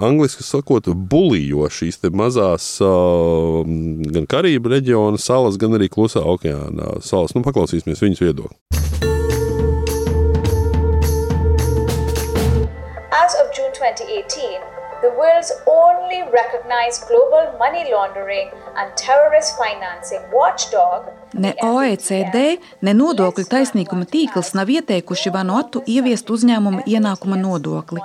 angļuiski 0.04 0.44
sakot, 0.44 0.90
bulijo 1.12 1.68
šīs 1.72 2.02
mazās 2.12 2.70
uh, 2.84 3.64
gan 4.16 4.28
Karību 4.30 4.76
reģiona 4.76 5.20
salas, 5.22 5.60
gan 5.60 5.76
arī 5.80 5.90
Klusā 5.92 6.24
okeāna 6.24 6.98
salas. 7.06 7.36
Nu, 7.36 7.44
paklausīsimies 7.48 8.04
viņas 8.04 8.24
viedokli. 8.24 8.58
2018, 13.96 14.60
the 15.02 15.12
world's 15.12 15.52
only 15.66 16.24
recognized 16.34 17.08
global 17.08 17.56
money 17.58 17.90
laundering 17.92 18.50
and 18.76 18.96
terrorist 18.98 19.56
financing 19.58 20.22
watchdog 20.34 21.08
Ne 21.34 21.54
OECD, 21.64 22.58
ne 22.82 22.94
nodokļu 22.96 23.46
taisnīguma 23.52 24.08
tīkls 24.10 24.54
nav 24.58 24.72
ieteikuši 24.72 25.32
Vanuatu 25.36 25.84
ieviest 25.88 26.32
uzņēmuma 26.34 26.88
ienākuma 26.88 27.38
nodokli. 27.40 28.02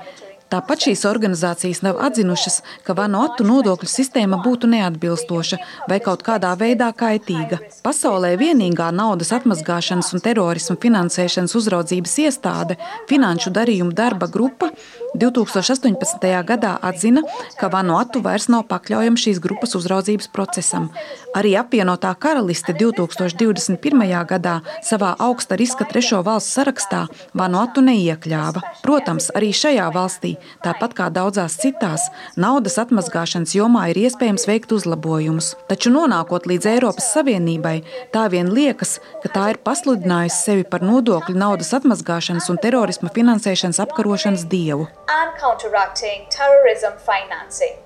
Tāpat 0.53 0.83
šīs 0.85 1.07
organizācijas 1.09 1.79
nav 1.81 1.97
atzinušas, 2.05 2.59
ka 2.85 2.93
Vanuatu 2.99 3.47
nodokļu 3.49 3.89
sistēma 3.89 4.43
būtu 4.45 4.69
neatbilstoša 4.69 5.59
vai 5.89 5.97
kaut 6.05 6.21
kādā 6.27 6.51
veidā 6.61 6.91
kaitīga. 6.93 7.57
Pasaulē 7.87 8.35
vienīgā 8.37 8.91
naudas 8.93 9.33
atmazgāšanas 9.33 10.13
un 10.13 10.21
terorismu 10.27 10.77
finansēšanas 10.83 11.57
uzraudzības 11.57 12.19
iestāde, 12.27 12.77
Finanšu 13.09 13.55
darījumu 13.57 13.97
darba 13.97 14.29
grupa, 14.29 14.69
2018. 15.15 16.45
gadā 16.45 16.79
atzina, 16.81 17.23
ka 17.61 17.69
Vanuatu 17.69 18.23
vairs 18.25 18.49
nav 18.49 18.65
pakļaujama 18.71 19.21
šīs 19.21 19.41
grupas 19.45 19.77
uzraudzības 19.77 20.31
procesam. 20.33 20.89
Arī 21.37 21.53
apvienotā 21.61 22.15
karaliste 22.17 22.73
2021. 22.77 24.01
gadā 24.29 24.61
savā 24.85 25.13
augsta 25.19 25.57
riska 25.61 25.85
trešo 25.89 26.23
valstu 26.25 26.57
sarakstā 26.57 27.03
Vanuatu 27.37 27.85
neiekļāva. 27.85 28.63
Protams, 28.85 29.29
arī 29.37 29.53
šajā 29.57 29.91
valstī, 29.93 30.35
tāpat 30.65 30.97
kā 30.97 31.11
daudzās 31.13 31.59
citās, 31.61 32.09
naudas 32.37 32.79
atmazgāšanas 32.81 33.55
jomā 33.57 33.91
ir 33.93 34.01
iespējams 34.07 34.49
veikt 34.49 34.73
uzlabojumus. 34.73 35.53
Taču 35.69 35.93
nonākot 35.93 36.49
līdz 36.49 36.71
Eiropas 36.73 37.13
Savienībai, 37.13 37.83
tā 38.17 38.25
vien 38.33 38.49
liekas, 38.53 38.97
ka 39.23 39.33
tā 39.37 39.51
ir 39.53 39.61
pasludinājusi 39.65 40.41
sevi 40.41 40.67
par 40.69 40.85
nodokļu 40.87 41.37
naudas 41.37 41.75
atmazgāšanas 41.77 42.49
un 42.53 42.61
terorisma 42.65 43.13
finansēšanas 43.13 43.83
apkarošanas 43.85 44.49
dievu 44.49 44.89
and 45.13 45.31
counteracting 45.39 46.27
terrorism 46.31 46.93
financing, 47.11 47.77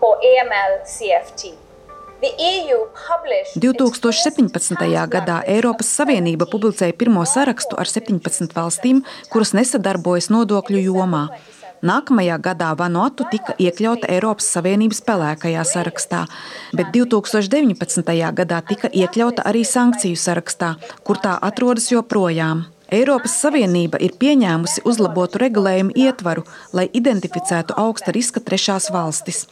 or 0.00 0.16
AML 0.30 0.72
CFT. 0.84 1.54
2017. 3.60 4.76
gadā 5.08 5.36
Eiropas 5.48 5.88
Savienība 5.98 6.44
publicēja 6.52 6.92
pirmo 6.92 7.24
sarakstu 7.24 7.78
ar 7.80 7.88
17 7.88 8.52
valstīm, 8.56 9.00
kuras 9.32 9.54
nesadarbojas 9.56 10.28
nodokļu 10.32 10.82
jomā. 10.84 11.22
Nākamajā 11.80 12.36
gadā 12.44 12.74
Vanuatu 12.76 13.24
tika 13.32 13.54
iekļauta 13.56 14.10
Eiropas 14.12 14.50
Savienības 14.52 15.00
pelēkajā 15.06 15.64
sarakstā, 15.64 16.26
bet 16.76 16.92
2019. 16.96 18.04
gadā 18.36 18.60
tika 18.68 18.92
iekļauta 18.92 19.48
arī 19.48 19.64
sankciju 19.64 20.20
sarakstā, 20.20 20.74
kur 21.04 21.16
tā 21.24 21.38
atrodas 21.40 21.88
joprojām. 21.92 22.66
Eiropas 22.90 23.36
Savienība 23.38 24.00
ir 24.02 24.16
pieņēmusi 24.18 24.82
uzlabotu 24.90 25.38
regulējumu 25.38 25.94
ietvaru, 25.94 26.42
lai 26.74 26.88
identificētu 26.90 27.76
augsta 27.78 28.10
riska 28.10 28.42
trešās 28.42 28.88
valstis. 28.90 29.44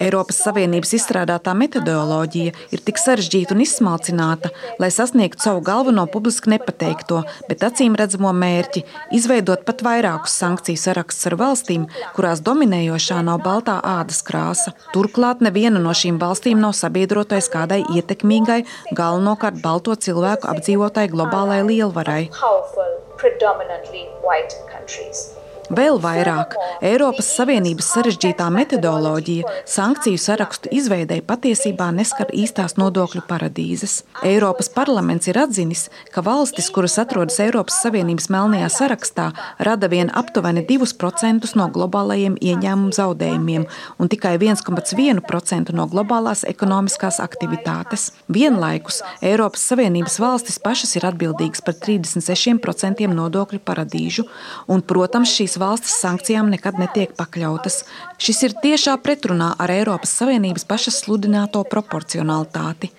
Eiropas 0.00 0.38
Savienības 0.44 0.94
izstrādātā 0.96 1.52
metodoloģija 1.58 2.52
ir 2.72 2.82
tik 2.86 3.00
sarežģīta 3.00 3.54
un 3.56 3.62
izsmalcināta, 3.64 4.52
lai 4.82 4.90
sasniegtu 4.94 5.44
savu 5.44 5.62
galveno 5.64 6.06
publiski 6.10 6.52
nepateikto, 6.54 7.22
bet 7.48 7.64
acīm 7.66 7.96
redzamo 7.98 8.32
mērķi- 8.36 8.84
izveidot 9.18 9.64
pat 9.68 9.82
vairākus 9.84 10.36
sankciju 10.42 10.80
sarakstus 10.80 11.26
ar 11.26 11.36
valstīm, 11.42 11.86
kurās 12.16 12.40
dominējošā 12.40 13.22
nav 13.24 13.42
baltā 13.42 13.80
ādas 13.82 14.22
krāsa. 14.22 14.72
Turklāt 14.94 15.40
neviena 15.40 15.78
no 15.80 15.90
šīm 15.90 16.18
valstīm 16.18 16.58
nav 16.58 16.72
sabiedrotais 16.72 17.48
kādai 17.50 17.82
ietekmīgai, 17.84 18.64
galvenokārt 18.94 19.60
balto 19.62 19.94
cilvēku 19.94 20.48
apdzīvotai 20.48 21.08
globālai 21.10 21.62
lielvarai. 21.66 22.30
Powerful, 22.40 22.98
predominantly 23.16 24.08
white 24.22 24.54
countries. 24.72 25.41
Vēl 25.72 25.96
vairāk, 26.02 26.52
Eiropas 26.84 27.30
Savienības 27.32 27.86
sarežģītā 27.94 28.44
metodoloģija 28.52 29.48
sankciju 29.72 30.18
sarakstu 30.20 30.68
izveidēji 30.76 31.22
patiesībā 31.24 31.86
neskar 31.96 32.28
īstās 32.36 32.74
nodokļu 32.76 33.22
paradīzes. 33.24 34.02
Eiropas 34.28 34.68
parlaments 34.74 35.30
ir 35.30 35.38
atzinis, 35.40 35.86
ka 36.12 36.20
valstis, 36.26 36.68
kuras 36.74 36.98
atrodas 37.00 37.38
Eiropas 37.40 37.78
Savienības 37.80 38.28
melnajā 38.34 38.68
sarakstā, 38.74 39.30
rada 39.64 39.88
vien 39.88 40.12
aptuveni 40.12 40.66
2% 40.68 41.48
no 41.56 41.70
globālajiem 41.72 42.36
ieņēmumu 42.36 42.92
zaudējumiem 42.98 43.64
un 43.96 44.12
tikai 44.12 44.34
1,1% 44.42 45.72
no 45.72 45.88
globālās 45.88 46.44
ekonomiskās 46.52 47.22
aktivitātes. 47.24 48.10
Vienlaikus 48.28 49.00
Eiropas 49.24 49.64
Savienības 49.72 50.20
valstis 50.20 50.60
pašas 50.60 50.98
ir 51.00 51.08
atbildīgas 51.08 51.64
par 51.64 51.80
36% 51.80 53.08
nodokļu 53.16 53.64
paradīžu, 53.64 54.28
un, 54.68 54.84
protams, 54.84 55.32
šīs 55.32 55.61
valstis 55.62 55.94
sankcijām 56.02 56.50
nekad 56.52 56.80
netiek 56.82 57.14
pakļautas. 57.18 57.82
Šis 58.22 58.42
ir 58.48 58.58
tiešā 58.64 58.98
pretrunā 59.06 59.52
ar 59.62 59.72
Eiropas 59.72 60.12
Savienības 60.18 60.66
pašas 60.68 61.02
sludināto 61.04 61.62
proporcionalitāti. 61.72 62.90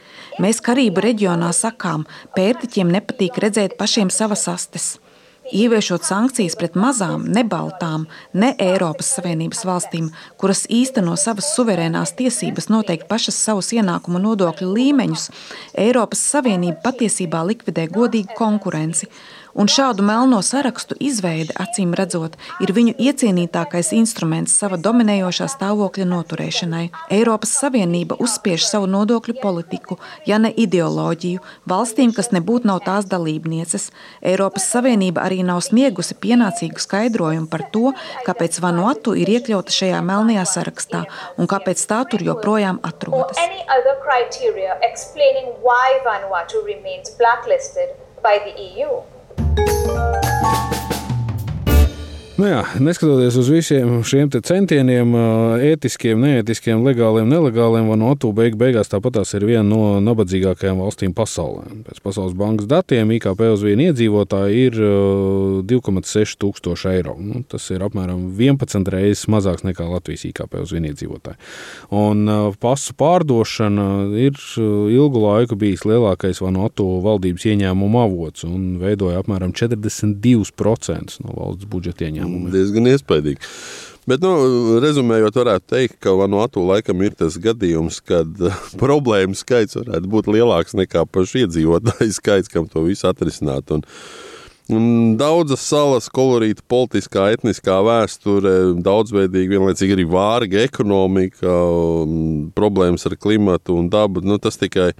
Mēs 0.42 0.64
Karību 0.66 1.04
reģionā 1.04 1.52
sakām, 1.54 2.08
pērtiķiem 2.38 2.92
nepatīk 2.96 3.38
redzēt 3.44 3.78
pašiem 3.80 4.14
savas 4.14 4.48
astes. 4.50 4.94
Ieviešot 5.52 6.06
sankcijas 6.08 6.56
pret 6.56 6.78
mazām, 6.80 7.26
nebaltām, 7.28 8.06
ne 8.32 8.54
Eiropas 8.64 9.10
Savienības 9.18 9.66
valstīm, 9.68 10.08
kuras 10.40 10.64
īsteno 10.72 11.18
savas 11.20 11.50
suverēnās 11.58 12.16
tiesības 12.16 12.70
noteikt 12.72 13.10
pašas 13.12 13.42
savus 13.44 13.74
ienākumu 13.76 14.22
nodokļu 14.24 14.72
līmeņus, 14.72 15.30
Eiropas 15.84 16.24
Savienība 16.32 16.80
patiesībā 16.88 17.44
likvidē 17.52 17.90
godīgu 17.92 18.38
konkurenci. 18.40 19.12
Un 19.54 19.68
šādu 19.70 20.02
melno 20.02 20.40
sarakstu 20.42 20.96
izveide, 20.98 21.54
acīm 21.62 21.92
redzot, 21.94 22.40
ir 22.64 22.72
viņu 22.74 22.96
iecienītākais 22.98 23.92
instruments 23.94 24.56
sava 24.58 24.80
dominējošā 24.82 25.46
stāvokļa 25.54 26.08
noturēšanai. 26.10 26.88
Eiropas 27.14 27.52
Savienība 27.62 28.18
uzspiež 28.24 28.66
savu 28.66 28.90
nodokļu 28.90 29.36
politiku, 29.42 30.00
ja 30.26 30.40
ne 30.42 30.50
ideoloģiju, 30.50 31.44
valstīm, 31.70 32.16
kas 32.18 32.32
nebūtu 32.34 32.72
nav 32.72 32.82
tās 32.88 33.06
dalībnieces. 33.12 33.92
Eiropas 34.26 34.66
Savienība 34.74 35.28
arī 35.28 35.33
nav 35.42 35.64
sniegusi 35.66 36.14
pienācīgu 36.22 36.84
skaidrojumu 36.84 37.50
par 37.50 37.64
to, 37.74 37.90
kāpēc 38.28 38.60
Vanuatu 38.62 39.16
ir 39.18 39.32
iekļauta 39.34 39.74
šajā 39.74 40.04
melnajā 40.06 40.44
sarakstā 40.52 41.02
un 41.42 41.50
kāpēc 41.50 41.82
tā 41.90 42.04
tur 42.12 42.22
joprojām 42.22 42.78
atrodas. 42.86 43.42
by 48.24 48.40
the 48.46 48.54
EU. 48.56 49.04
Nu 52.34 52.48
jā, 52.50 52.64
neskatoties 52.82 53.36
uz 53.38 53.50
visiem 53.54 54.00
šiem 54.10 54.32
centieniem, 54.34 55.12
ētiskiem, 55.70 56.18
neētiskiem, 56.18 56.80
legāliem, 56.82 57.28
nelegāliem, 57.30 57.86
Vanuatu 57.92 58.32
beig 58.34 58.56
beigās 58.58 58.90
tāpat 58.90 59.20
ir 59.38 59.44
viena 59.46 59.62
no 59.68 60.00
nabadzīgākajām 60.02 60.82
valstīm 60.82 61.14
pasaulē. 61.14 61.68
Pēc 61.86 62.00
Pasaules 62.02 62.34
bankas 62.34 62.66
datiem 62.72 63.12
IKP 63.20 63.44
uz 63.54 63.62
vienu 63.62 63.86
iedzīvotāju 63.92 64.64
ir 64.64 64.80
2,6 65.70 66.40
tūkstoši 66.42 66.90
eiro. 66.96 67.14
Nu, 67.22 67.44
tas 67.46 67.68
ir 67.70 67.86
apmēram 67.86 68.26
11 68.34 68.90
reizes 68.90 69.30
mazāks 69.30 69.62
nekā 69.68 69.86
Latvijas 69.92 70.26
IKP 70.32 70.58
uz 70.64 70.74
vienu 70.74 70.90
iedzīvotāju. 70.90 71.38
Un 71.94 72.26
pasu 72.58 72.98
pārdošana 72.98 73.88
ir 74.24 74.42
ilgu 74.58 75.22
laiku 75.28 75.60
bijis 75.62 75.86
lielākais 75.86 76.42
Vanuatu 76.42 76.90
valdības 77.06 77.46
ieņēmuma 77.54 78.08
avots 78.10 78.50
un 78.50 78.82
veidoja 78.82 79.22
apmēram 79.22 79.54
42% 79.54 81.22
no 81.22 81.38
valsts 81.38 81.70
budžeta 81.70 82.10
ieņēmuma 82.10 82.23
ieņēmumi. 82.24 82.54
Diezgan 82.54 82.90
iespaidīgi. 82.94 83.52
Bet, 84.04 84.20
nu, 84.20 84.80
rezumējot, 84.84 85.38
varētu 85.40 85.70
teikt, 85.72 85.96
ka 86.04 86.12
Vanuatu 86.20 86.66
laikam 86.68 87.00
ir 87.06 87.14
tas 87.16 87.38
gadījums, 87.40 88.02
kad 88.04 88.28
problēmu 88.84 89.38
skaits 89.38 89.80
varētu 89.80 90.12
būt 90.12 90.28
lielāks 90.34 90.76
nekā 90.76 91.06
pašu 91.08 91.46
iedzīvotāju 91.46 92.12
skaits, 92.20 92.52
kam 92.52 92.68
to 92.68 92.84
visu 92.90 93.08
atrisināt. 93.08 93.72
Un, 93.72 93.86
un 94.74 94.90
daudzas 95.20 95.64
salas, 95.64 96.10
kolorīta 96.12 96.66
politiskā, 96.68 97.30
etniskā 97.38 97.80
vēsture, 97.88 98.74
daudzveidīga, 98.84 99.56
vienlaicīgi 99.56 99.96
arī 99.96 100.10
vārga 100.12 100.66
ekonomika, 100.68 101.56
problēmas 102.60 103.08
ar 103.08 103.16
klimatu 103.16 103.80
un 103.80 103.88
dabu. 103.94 104.26
Nu, 104.28 104.36
tas 104.36 104.60
tikai 104.60 104.92
ir 104.92 105.00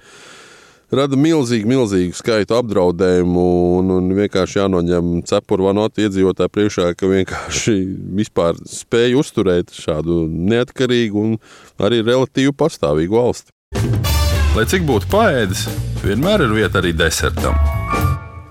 rada 0.98 1.18
milzīgu, 1.18 1.68
milzīgu 1.70 2.16
skaitu 2.18 2.56
apdraudējumu. 2.58 3.44
Un, 3.78 3.92
un 3.98 4.10
vienkārši 4.16 4.60
jānoņem 4.62 5.12
cepuru 5.28 5.68
vanotu 5.70 6.04
iedzīvotāju 6.04 6.54
priekšā, 6.54 6.90
ka 6.98 7.10
vienkārši 7.10 7.76
vispār 8.20 8.58
spēj 8.70 9.18
uzturēt 9.20 9.74
šādu 9.76 10.24
neatkarīgu 10.30 11.24
un 11.28 11.38
arī 11.82 12.02
relatīvi 12.04 12.54
pastāvīgu 12.56 13.20
valsti. 13.20 13.54
Lai 14.54 14.68
cik 14.70 14.84
būtu 14.86 15.10
paēdis, 15.10 15.66
vienmēr 16.04 16.46
ir 16.46 16.54
vieta 16.62 16.78
arī 16.82 16.94
desertam. 16.94 17.58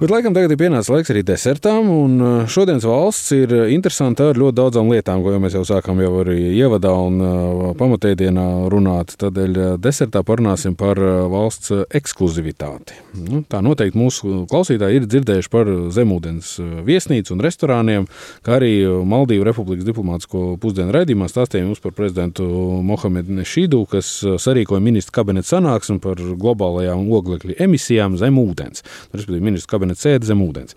Bet 0.04 0.12
laikam 0.12 0.34
tagad 0.36 0.52
ir 0.52 0.58
pienācis 0.60 0.90
laiks 0.92 1.12
arī 1.14 1.22
desertām, 1.24 1.88
uh, 1.88 2.32
šodienas 2.52 2.84
valsts 2.84 3.30
ir 3.38 3.54
interesanta 3.72 4.26
ar 4.34 4.40
ļoti 4.42 4.58
daudzām 4.58 4.90
lietām, 4.92 5.22
ko 5.24 5.32
jau 5.32 5.38
mēs 5.40 5.54
jau 5.56 5.62
sākām 5.64 6.02
jau 6.04 6.10
arī 6.20 6.50
ievadā 6.58 6.92
un 6.92 7.22
uh, 7.24 7.62
pamatēdienā 7.80 8.44
runāt. 8.74 9.14
Tādēļ 9.22 9.54
uh, 9.56 9.70
desertā 9.80 10.20
parunāsim 10.28 10.76
par 10.76 11.00
valsts 11.32 11.72
ekskluzivitāti. 11.88 12.98
Nu, 13.16 13.46
tā 13.48 13.62
noteikti 13.64 14.02
mūsu 14.02 14.42
klausītāji 14.52 15.00
ir 15.00 15.06
dzirdējuši 15.08 15.52
par 15.54 15.72
zemūdens 15.96 16.52
viesnīcu 16.84 17.38
un 17.38 17.46
restorāniem, 17.48 18.10
kā 18.44 18.58
arī 18.58 18.74
Maldīvu 19.08 19.48
Republikas 19.48 19.88
diplomātsko 19.88 20.58
pusdienu 20.60 20.92
raidījumā 20.98 21.32
stāstījām 21.32 21.72
jums 21.72 21.84
par 21.86 21.96
prezidentu 21.96 22.50
Mohamedu 22.84 23.40
Nešīdu, 23.40 23.86
kas 23.96 24.12
sarīkoja 24.20 24.84
ministru 24.84 25.16
kabineta 25.22 25.54
sanāksmi 25.54 26.04
par 26.04 26.20
globālajām 26.20 27.08
oglekļa 27.08 27.62
emisijām 27.70 28.20
zem 28.20 28.44
ūdens. 28.44 28.84
Respektīvi, 29.16 29.48
ministru 29.48 29.78
kabineta 29.78 29.93
ūdens, 29.94 30.08
ēd 30.10 30.26
zem 30.28 30.42
ūdens. 30.44 30.76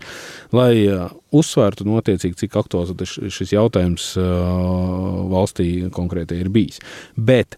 Lai 0.53 0.87
uh, 0.87 1.09
uzsvērtu, 1.31 1.85
notiecīgi, 1.87 2.37
cik 2.45 2.55
aktuāls 2.55 2.93
šis 3.33 3.53
jautājums 3.53 4.15
uh, 4.17 5.27
valstī 5.31 5.89
konkrēti 5.91 6.39
ir 6.39 6.49
bijis. 6.49 6.79
Bet 7.15 7.57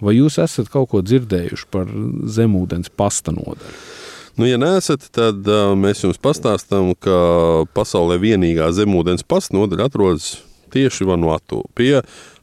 vai 0.00 0.16
jūs 0.16 0.38
esat 0.38 0.68
kaut 0.68 0.90
ko 0.90 1.02
dzirdējuši 1.02 1.66
par 1.70 1.88
zemūdens 2.26 2.90
pasta 2.94 3.32
nodaļu? 3.32 3.74
Nu, 4.38 4.46
ja 4.48 4.56
neesat, 4.56 5.10
tad 5.12 5.44
uh, 5.44 5.74
mēs 5.76 6.04
jums 6.04 6.18
pastāstām, 6.18 6.94
ka 6.96 7.66
pasaulē 7.74 8.16
vienīgā 8.22 8.70
zemūdens 8.72 9.26
pasta 9.28 9.56
nodaļa 9.56 9.90
atrodas 9.90 10.38
tieši 10.72 11.08
Vanuatu 11.08 11.62
pie 11.78 12.00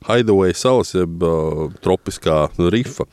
Haidavai 0.08 0.54
salas, 0.56 0.94
jeb 0.96 1.24
uh, 1.26 1.68
tropiskā 1.84 2.48
rifa. 2.72 3.10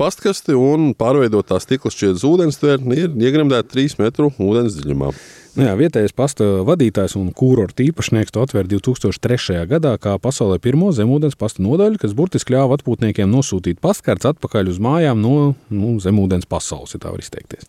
Pastkasti 0.00 0.56
un 0.56 0.92
pārveidotā 0.98 1.58
stikla 1.60 1.92
šķiedras 1.92 2.24
ūdenstvertne 2.26 2.96
ir 2.96 3.12
iegremdēta 3.12 3.74
3 3.74 4.00
metru 4.00 4.32
ūdens 4.40 4.78
dziļumā. 4.78 5.12
Nu 5.52 5.66
jā, 5.66 5.72
vietējais 5.76 6.14
pasta 6.16 6.46
vadītājs 6.64 7.12
un 7.20 7.26
kūrorta 7.36 7.84
īpašnieks 7.84 8.32
to 8.32 8.40
atvēra 8.40 8.70
2003. 8.70 9.58
gadā 9.68 9.92
kā 10.00 10.14
pasaulē 10.16 10.56
pirmo 10.64 10.88
zemūdens 10.96 11.36
pasta 11.36 11.60
nodaļu, 11.60 12.00
kas 12.00 12.14
burtiski 12.16 12.54
ļāva 12.54 12.78
atpūtniekiem 12.78 13.28
nosūtīt 13.28 13.82
pastkartes 13.84 14.30
atpakaļ 14.32 14.72
uz 14.72 14.80
mājām 14.80 15.20
no 15.20 15.34
nu, 15.68 15.92
zemūdens 16.00 16.48
pasaules, 16.48 16.96
ja 16.96 17.02
tā 17.04 17.12
var 17.12 17.20
izteikties. 17.20 17.68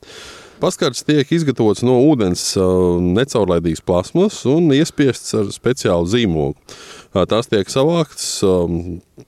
Paskarts 0.64 1.02
tiek 1.04 1.28
izgatavots 1.36 1.82
no 1.84 1.98
ūdens 2.08 2.54
necaurlaidīgas 2.56 3.82
plasmas 3.84 4.38
un 4.48 4.70
iespiests 4.72 5.34
ar 5.36 5.50
speciālu 5.52 6.08
zīmogu. 6.08 6.54
Tās 7.28 7.52
tiek 7.52 7.68
savāktas 7.68 8.30
um, 8.48 8.78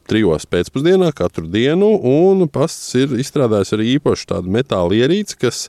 trijos 0.08 0.48
pēcpusdienā 0.48 1.10
katru 1.18 1.50
dienu, 1.52 1.90
un 2.08 2.46
pasts 2.48 2.96
ir 3.02 3.18
izstrādājis 3.20 3.76
arī 3.76 3.90
īpašu 3.98 4.30
tādu 4.32 4.54
metāla 4.56 4.96
ierīci, 4.96 5.36
kas 5.44 5.66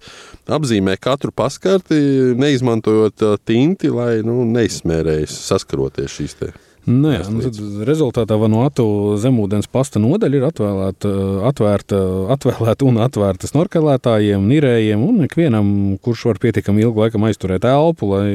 apzīmē 0.47 0.95
katru 1.03 1.35
paskarti, 1.35 1.99
neizmantojot 2.39 3.27
tinti, 3.43 3.91
lai 3.91 4.21
nu, 4.23 4.45
neizsmērējas 4.55 5.35
saskaroties 5.51 6.15
šīs 6.21 6.39
te 6.87 6.93
Nu, 6.93 7.11
nu, 7.11 7.83
rezultātā 7.87 8.37
Vanuatu 8.39 9.17
zemūdens 9.19 9.67
pasta 9.71 9.99
nodaļa 9.99 10.39
ir 10.39 10.45
atvēlēta, 10.47 11.11
atvērta, 11.49 11.99
atvēlēta 12.37 12.87
un 12.87 13.01
atvērta 13.03 13.51
snorkelētājiem, 13.51 14.45
nirējiem 14.47 15.03
un 15.03 15.25
ikvienam, 15.27 15.69
kurš 16.05 16.27
var 16.31 16.39
pietiekami 16.45 16.85
ilgu 16.85 17.03
laiku 17.03 17.19
aizturēt 17.27 17.67
elpu, 17.67 18.13
lai 18.13 18.29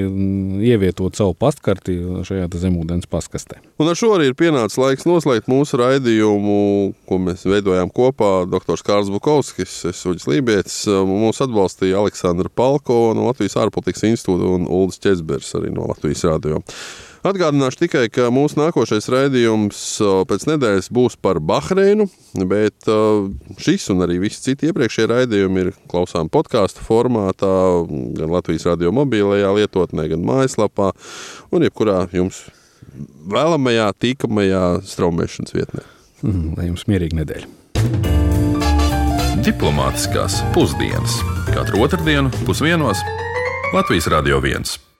ievietotu 0.67 1.21
savu 1.21 1.35
pastkarti 1.39 1.95
šajā 2.27 2.49
zemūdens 2.51 3.07
paskastē. 3.11 3.61
Un 3.79 3.91
ar 3.91 3.95
šo 3.95 4.11
arī 4.17 4.31
ir 4.31 4.35
pienācis 4.39 4.79
laiks 4.81 5.07
noslēgt 5.07 5.47
mūsu 5.51 5.79
raidījumu, 5.79 6.57
ko 7.07 7.19
mēs 7.23 7.47
veidojām 7.47 7.93
kopā. 7.95 8.33
Dr. 8.51 8.83
Kārls 8.83 9.11
Bukovskis, 9.13 9.77
Suģis 9.95 10.27
Lībijams, 10.27 10.81
mūs 11.07 11.39
atbalstīja 11.45 12.01
Aleksandra 12.03 12.51
Palko 12.51 13.13
no 13.15 13.29
Latvijas 13.29 13.55
ārpolitikas 13.63 14.09
institūta 14.09 14.51
un 14.57 14.67
Uldis 14.67 14.99
Česbers 14.99 15.55
arī 15.55 15.71
no 15.71 15.87
Latvijas 15.87 16.25
radio. 16.27 16.59
Atgādināšu 17.21 17.83
tikai, 17.83 18.07
ka 18.09 18.31
mūsu 18.33 18.57
nākošais 18.57 19.05
raidījums 19.13 19.81
pēc 20.29 20.47
nedēļas 20.49 20.87
būs 20.89 21.19
par 21.21 21.37
Bahreinu, 21.37 22.07
bet 22.49 22.89
šis 23.61 23.85
un 23.93 24.01
arī 24.07 24.17
visi 24.23 24.41
citi 24.47 24.71
iepriekšējie 24.71 25.11
raidījumi 25.11 25.61
ir 25.61 25.69
klausām 25.91 26.31
podkāstu 26.33 26.81
formātā, 26.87 27.53
gan 28.17 28.33
Latvijas 28.33 28.65
radio 28.71 28.89
mobilajā 28.97 29.53
lietotnē, 29.59 30.07
gan 30.15 30.25
mājaslapā 30.25 30.89
un 31.53 31.69
jebkurā 31.69 32.07
jums 32.17 32.47
vēlamajā, 33.29 33.91
tīkamajā 34.01 34.65
straumēšanas 34.89 35.57
vietnē. 35.61 35.85
Mm, 36.25 36.53
lai 36.57 36.69
jums 36.71 36.89
mierīga 36.89 37.21
nedēļa. 37.21 37.57
Diplomātiskās 39.45 40.41
pusdienas 40.57 41.21
katru 41.53 41.85
otrdienu 41.85 42.33
pusdienos 42.45 43.01
Latvijas 43.73 44.09
Radio 44.09 44.41
1. 44.41 44.90